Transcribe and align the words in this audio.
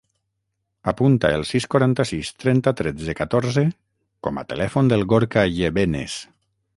Apunta 0.91 1.29
el 1.39 1.43
sis, 1.49 1.67
quaranta-sis, 1.75 2.31
trenta, 2.45 2.73
tretze, 2.81 3.15
catorze 3.21 3.65
com 4.29 4.41
a 4.43 4.45
telèfon 4.55 4.93
del 4.95 5.05
Gorka 5.13 5.45
Yebenes. 5.61 6.17